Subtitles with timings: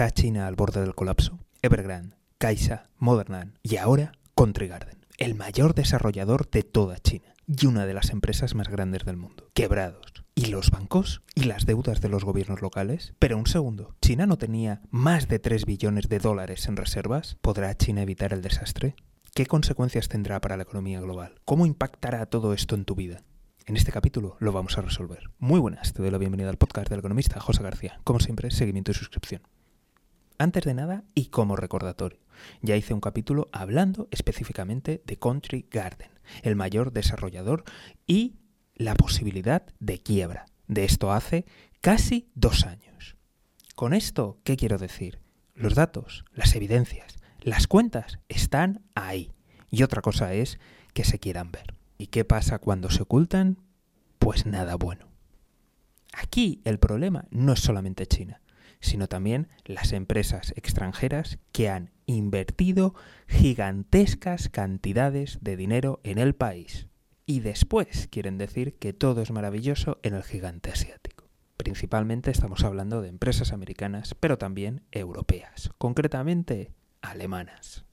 [0.00, 1.38] ¿Está China al borde del colapso?
[1.60, 7.84] Evergrande, Caixa, Modernan y ahora Country Garden, el mayor desarrollador de toda China y una
[7.84, 9.50] de las empresas más grandes del mundo.
[9.52, 10.24] Quebrados.
[10.34, 11.20] ¿Y los bancos?
[11.34, 13.12] ¿Y las deudas de los gobiernos locales?
[13.18, 17.36] Pero un segundo, ¿China no tenía más de 3 billones de dólares en reservas?
[17.42, 18.96] ¿Podrá China evitar el desastre?
[19.34, 21.34] ¿Qué consecuencias tendrá para la economía global?
[21.44, 23.22] ¿Cómo impactará todo esto en tu vida?
[23.66, 25.28] En este capítulo lo vamos a resolver.
[25.38, 28.00] Muy buenas, te doy la bienvenida al podcast del economista José García.
[28.02, 29.42] Como siempre, seguimiento y suscripción.
[30.40, 32.18] Antes de nada, y como recordatorio,
[32.62, 36.08] ya hice un capítulo hablando específicamente de Country Garden,
[36.40, 37.62] el mayor desarrollador
[38.06, 38.36] y
[38.74, 40.46] la posibilidad de quiebra.
[40.66, 41.44] De esto hace
[41.82, 43.18] casi dos años.
[43.74, 45.20] Con esto, ¿qué quiero decir?
[45.54, 49.32] Los datos, las evidencias, las cuentas están ahí.
[49.70, 50.58] Y otra cosa es
[50.94, 51.74] que se quieran ver.
[51.98, 53.58] ¿Y qué pasa cuando se ocultan?
[54.18, 55.06] Pues nada bueno.
[56.14, 58.40] Aquí el problema no es solamente China,
[58.80, 62.94] sino también las empresas extranjeras que han invertido
[63.28, 66.86] gigantescas cantidades de dinero en el país.
[67.26, 71.28] Y después quieren decir que todo es maravilloso en el gigante asiático.
[71.56, 76.72] Principalmente estamos hablando de empresas americanas, pero también europeas, concretamente
[77.02, 77.84] alemanas.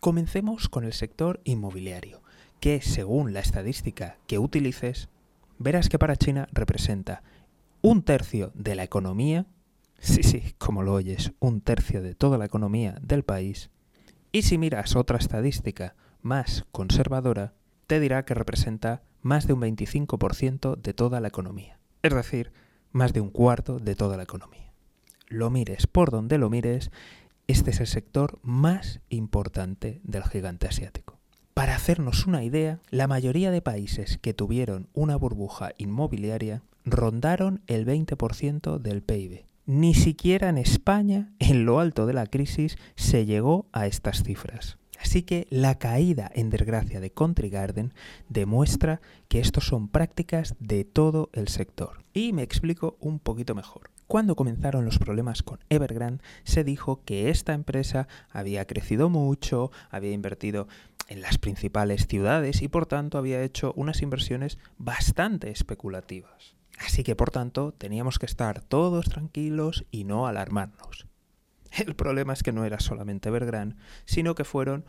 [0.00, 2.22] Comencemos con el sector inmobiliario
[2.60, 5.08] que según la estadística que utilices,
[5.58, 7.24] verás que para China representa
[7.82, 9.46] un tercio de la economía,
[10.02, 13.70] sí, sí, como lo oyes, un tercio de toda la economía del país,
[14.32, 17.54] y si miras otra estadística más conservadora,
[17.86, 22.52] te dirá que representa más de un 25% de toda la economía, es decir,
[22.90, 24.72] más de un cuarto de toda la economía.
[25.28, 26.90] Lo mires por donde lo mires,
[27.46, 31.18] este es el sector más importante del gigante asiático.
[31.54, 37.86] Para hacernos una idea, la mayoría de países que tuvieron una burbuja inmobiliaria rondaron el
[37.86, 39.51] 20% del PIB.
[39.64, 44.76] Ni siquiera en España, en lo alto de la crisis, se llegó a estas cifras.
[45.00, 47.94] Así que la caída en desgracia de Country Garden
[48.28, 52.04] demuestra que estos son prácticas de todo el sector.
[52.12, 53.90] Y me explico un poquito mejor.
[54.08, 60.10] Cuando comenzaron los problemas con Evergrande, se dijo que esta empresa había crecido mucho, había
[60.12, 60.66] invertido
[61.08, 66.56] en las principales ciudades y por tanto había hecho unas inversiones bastante especulativas.
[66.78, 71.06] Así que por tanto teníamos que estar todos tranquilos y no alarmarnos.
[71.70, 74.84] El problema es que no era solamente Evergrande, sino que fueron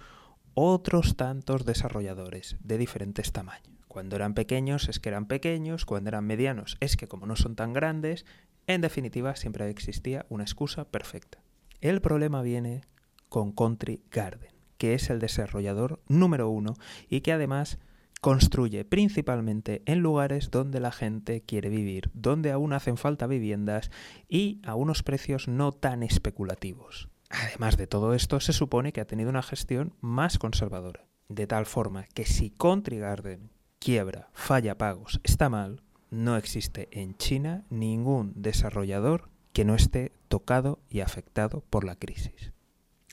[0.53, 3.69] otros tantos desarrolladores de diferentes tamaños.
[3.87, 7.55] Cuando eran pequeños es que eran pequeños, cuando eran medianos es que como no son
[7.55, 8.25] tan grandes,
[8.65, 11.39] en definitiva siempre existía una excusa perfecta.
[11.79, 12.81] El problema viene
[13.29, 16.75] con Country Garden que es el desarrollador número uno
[17.07, 17.79] y que además
[18.23, 23.91] construye principalmente en lugares donde la gente quiere vivir, donde aún hacen falta viviendas
[24.29, 27.09] y a unos precios no tan especulativos.
[27.29, 31.65] Además de todo esto, se supone que ha tenido una gestión más conservadora, de tal
[31.65, 38.31] forma que si Country Garden quiebra, falla pagos, está mal, no existe en China ningún
[38.37, 42.53] desarrollador que no esté tocado y afectado por la crisis.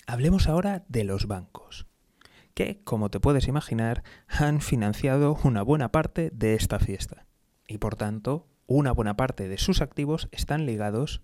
[0.07, 1.89] Hablemos ahora de los bancos,
[2.55, 7.27] que, como te puedes imaginar, han financiado una buena parte de esta fiesta.
[7.67, 11.23] Y por tanto, una buena parte de sus activos están ligados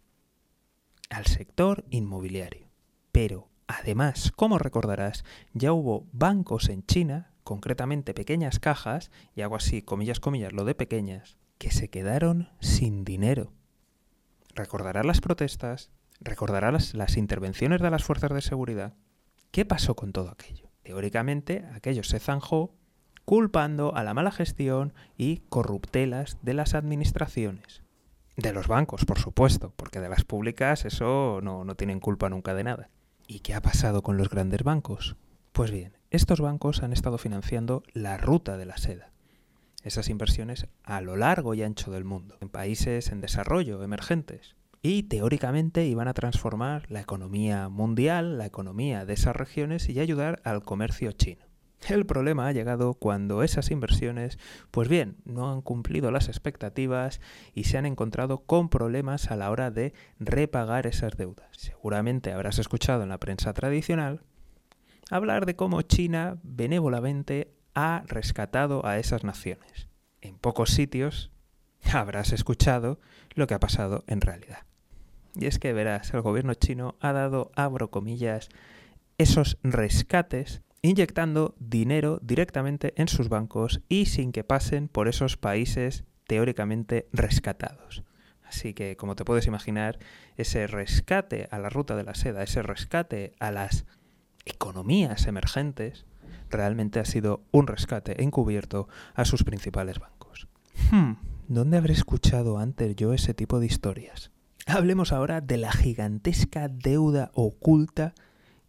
[1.10, 2.68] al sector inmobiliario.
[3.12, 9.82] Pero, además, como recordarás, ya hubo bancos en China, concretamente pequeñas cajas, y hago así,
[9.82, 13.52] comillas, comillas, lo de pequeñas, que se quedaron sin dinero.
[14.54, 18.94] Recordarás las protestas, recordarás las, intervenciones de las fuerzas de seguridad.
[19.50, 20.65] ¿Qué pasó con todo aquello?
[20.86, 22.72] Teóricamente, aquello se zanjó
[23.24, 27.82] culpando a la mala gestión y corruptelas de las administraciones.
[28.36, 32.54] De los bancos, por supuesto, porque de las públicas eso no, no tienen culpa nunca
[32.54, 32.88] de nada.
[33.26, 35.16] ¿Y qué ha pasado con los grandes bancos?
[35.50, 39.10] Pues bien, estos bancos han estado financiando la ruta de la seda.
[39.82, 45.04] Esas inversiones a lo largo y ancho del mundo, en países en desarrollo, emergentes y
[45.04, 50.62] teóricamente iban a transformar la economía mundial, la economía de esas regiones y ayudar al
[50.62, 51.46] comercio chino.
[51.88, 54.38] El problema ha llegado cuando esas inversiones,
[54.70, 57.20] pues bien, no han cumplido las expectativas
[57.54, 61.48] y se han encontrado con problemas a la hora de repagar esas deudas.
[61.52, 64.22] Seguramente habrás escuchado en la prensa tradicional
[65.10, 69.88] hablar de cómo China benévolamente ha rescatado a esas naciones.
[70.20, 71.30] En pocos sitios
[71.92, 72.98] habrás escuchado
[73.34, 74.66] lo que ha pasado en realidad.
[75.38, 78.48] Y es que verás, el gobierno chino ha dado, abro comillas,
[79.18, 86.04] esos rescates inyectando dinero directamente en sus bancos y sin que pasen por esos países
[86.26, 88.04] teóricamente rescatados.
[88.44, 89.98] Así que, como te puedes imaginar,
[90.36, 93.86] ese rescate a la ruta de la seda, ese rescate a las
[94.44, 96.06] economías emergentes,
[96.48, 100.48] realmente ha sido un rescate encubierto a sus principales bancos.
[100.92, 101.14] Hmm,
[101.48, 104.30] ¿dónde habré escuchado antes yo ese tipo de historias?
[104.68, 108.14] Hablemos ahora de la gigantesca deuda oculta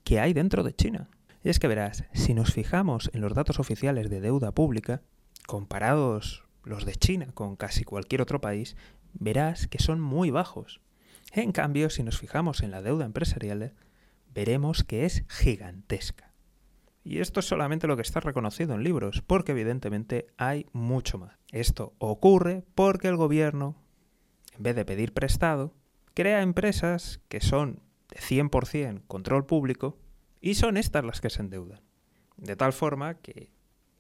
[0.03, 1.09] que hay dentro de China.
[1.43, 5.01] Y es que verás, si nos fijamos en los datos oficiales de deuda pública,
[5.47, 8.77] comparados los de China con casi cualquier otro país,
[9.13, 10.81] verás que son muy bajos.
[11.31, 13.73] En cambio, si nos fijamos en la deuda empresarial,
[14.35, 16.31] veremos que es gigantesca.
[17.03, 21.39] Y esto es solamente lo que está reconocido en libros, porque evidentemente hay mucho más.
[21.51, 23.75] Esto ocurre porque el gobierno,
[24.55, 25.73] en vez de pedir prestado,
[26.17, 29.99] crea empresas que son de 100% control público
[30.41, 31.79] y son estas las que se endeudan.
[32.37, 33.51] De tal forma que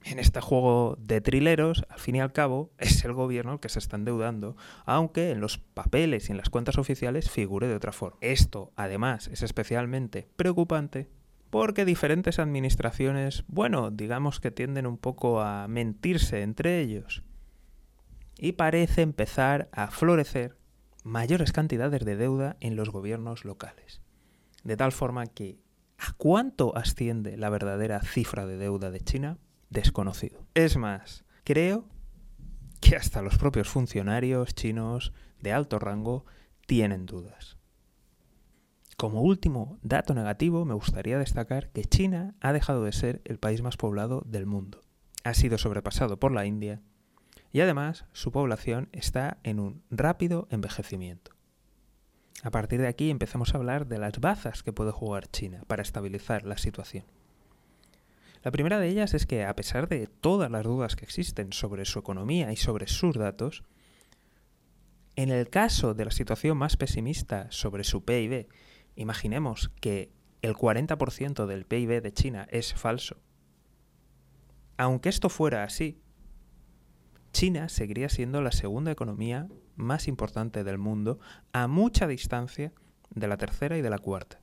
[0.03, 3.69] en este juego de trileros, al fin y al cabo, es el gobierno el que
[3.69, 7.91] se está endeudando, aunque en los papeles y en las cuentas oficiales figure de otra
[7.91, 8.17] forma.
[8.21, 11.11] Esto, además, es especialmente preocupante
[11.51, 17.21] porque diferentes administraciones, bueno, digamos que tienden un poco a mentirse entre ellos.
[18.39, 20.57] Y parece empezar a florecer
[21.07, 24.01] mayores cantidades de deuda en los gobiernos locales.
[24.63, 25.57] De tal forma que,
[25.97, 29.37] ¿a cuánto asciende la verdadera cifra de deuda de China?
[29.69, 30.45] Desconocido.
[30.53, 31.85] Es más, creo
[32.81, 36.25] que hasta los propios funcionarios chinos de alto rango
[36.65, 37.57] tienen dudas.
[38.97, 43.61] Como último dato negativo, me gustaría destacar que China ha dejado de ser el país
[43.61, 44.81] más poblado del mundo.
[45.23, 46.81] Ha sido sobrepasado por la India
[47.57, 51.31] y además su población está en un rápido envejecimiento.
[52.43, 55.81] A partir de aquí empezamos a hablar de las bazas que puede jugar China para
[55.81, 57.05] estabilizar la situación.
[58.43, 61.85] La primera de ellas es que a pesar de todas las dudas que existen sobre
[61.85, 63.63] su economía y sobre sus datos,
[65.15, 68.49] en el caso de la situación más pesimista sobre su PIB
[68.95, 70.11] Imaginemos que
[70.43, 73.17] el 40% del PIB de China es falso.
[74.77, 75.99] Aunque esto fuera así,
[77.37, 81.19] China seguiría siendo la segunda economía más importante del mundo
[81.53, 82.73] a mucha distancia
[83.11, 84.41] de la tercera y de la cuarta.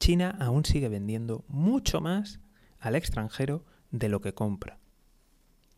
[0.00, 2.40] China aún sigue vendiendo mucho más
[2.80, 4.78] al extranjero de lo que compra.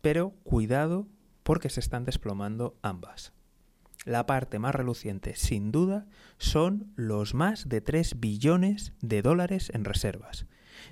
[0.01, 1.09] Pero cuidado
[1.43, 3.33] porque se están desplomando ambas.
[4.05, 6.07] La parte más reluciente, sin duda,
[6.37, 10.45] son los más de 3 billones de dólares en reservas.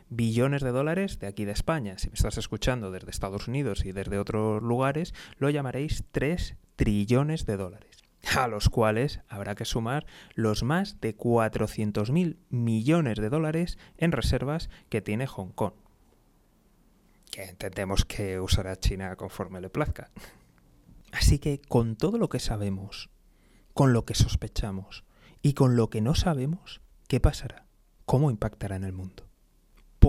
[0.09, 1.97] Billones de dólares de aquí de España.
[1.97, 7.45] Si me estás escuchando desde Estados Unidos y desde otros lugares, lo llamaréis 3 trillones
[7.45, 7.89] de dólares.
[8.35, 10.05] A los cuales habrá que sumar
[10.35, 15.73] los más de 400.000 millones de dólares en reservas que tiene Hong Kong.
[17.31, 20.09] Que entendemos que usará China conforme le plazca.
[21.11, 23.09] Así que con todo lo que sabemos,
[23.73, 25.05] con lo que sospechamos
[25.41, 27.65] y con lo que no sabemos, ¿qué pasará?
[28.05, 29.28] ¿Cómo impactará en el mundo?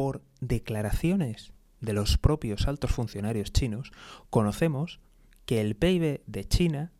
[0.00, 1.52] Por declaraciones
[1.82, 3.92] de los propios altos funcionarios chinos,
[4.30, 4.98] conocemos
[5.44, 6.90] que el PIB de China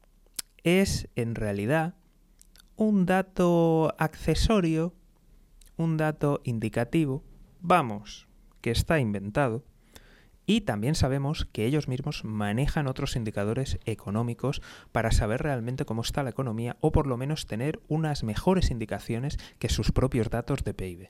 [0.64, 1.94] es en realidad
[2.76, 4.92] un dato accesorio,
[5.78, 7.24] un dato indicativo,
[7.62, 8.28] vamos,
[8.60, 9.64] que está inventado,
[10.44, 14.60] y también sabemos que ellos mismos manejan otros indicadores económicos
[14.92, 19.38] para saber realmente cómo está la economía o por lo menos tener unas mejores indicaciones
[19.58, 21.08] que sus propios datos de PIB.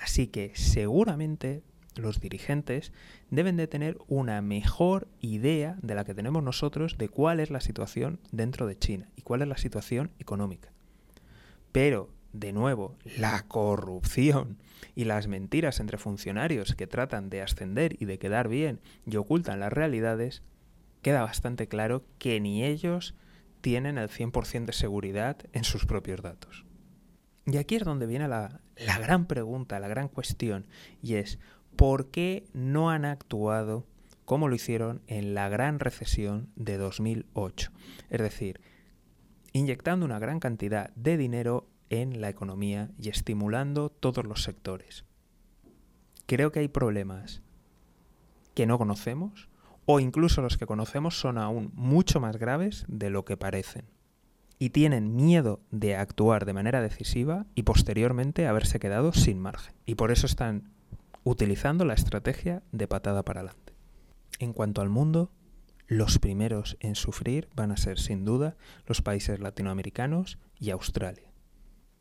[0.00, 1.62] Así que seguramente
[1.94, 2.92] los dirigentes
[3.30, 7.60] deben de tener una mejor idea de la que tenemos nosotros de cuál es la
[7.60, 10.72] situación dentro de China y cuál es la situación económica.
[11.72, 14.58] Pero de nuevo, la corrupción
[14.94, 19.60] y las mentiras entre funcionarios que tratan de ascender y de quedar bien y ocultan
[19.60, 20.42] las realidades,
[21.02, 23.14] queda bastante claro que ni ellos
[23.60, 26.64] tienen el 100% de seguridad en sus propios datos.
[27.50, 30.66] Y aquí es donde viene la, la gran pregunta, la gran cuestión,
[31.02, 31.38] y es,
[31.74, 33.86] ¿por qué no han actuado
[34.24, 37.72] como lo hicieron en la gran recesión de 2008?
[38.08, 38.60] Es decir,
[39.52, 45.04] inyectando una gran cantidad de dinero en la economía y estimulando todos los sectores.
[46.26, 47.42] Creo que hay problemas
[48.54, 49.48] que no conocemos
[49.86, 53.86] o incluso los que conocemos son aún mucho más graves de lo que parecen
[54.60, 59.74] y tienen miedo de actuar de manera decisiva y posteriormente haberse quedado sin margen.
[59.84, 60.70] Y por eso están
[61.24, 63.72] utilizando la estrategia de patada para adelante.
[64.38, 65.32] En cuanto al mundo,
[65.88, 71.30] los primeros en sufrir van a ser sin duda los países latinoamericanos y Australia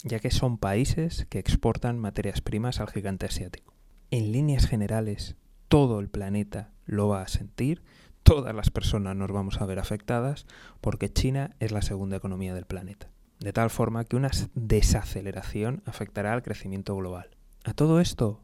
[0.04, 3.74] ya que son países que exportan materias primas al gigante asiático.
[4.12, 5.36] En líneas generales,
[5.68, 7.84] todo el planeta lo va a sentir,
[8.30, 10.46] todas las personas nos vamos a ver afectadas
[10.82, 13.10] porque China es la segunda economía del planeta.
[13.40, 17.32] De tal forma que una desaceleración afectará al crecimiento global.
[17.64, 18.44] A todo esto,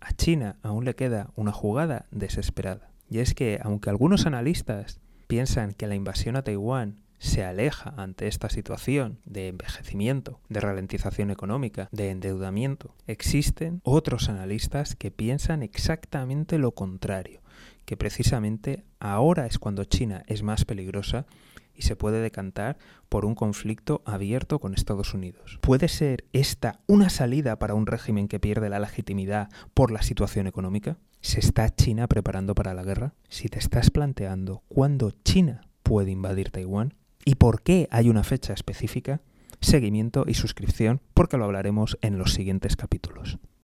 [0.00, 2.88] a China aún le queda una jugada desesperada.
[3.10, 8.28] Y es que, aunque algunos analistas piensan que la invasión a Taiwán se aleja ante
[8.28, 16.56] esta situación de envejecimiento, de ralentización económica, de endeudamiento, existen otros analistas que piensan exactamente
[16.56, 17.42] lo contrario,
[17.86, 21.26] que precisamente ahora es cuando China es más peligrosa
[21.74, 22.78] y se puede decantar
[23.08, 25.58] por un conflicto abierto con Estados Unidos.
[25.60, 30.46] ¿Puede ser esta una salida para un régimen que pierde la legitimidad por la situación
[30.46, 30.98] económica?
[31.20, 33.14] ¿Se está China preparando para la guerra?
[33.28, 38.52] Si te estás planteando cuándo China puede invadir Taiwán y por qué hay una fecha
[38.52, 39.20] específica,
[39.60, 43.38] seguimiento y suscripción porque lo hablaremos en los siguientes capítulos.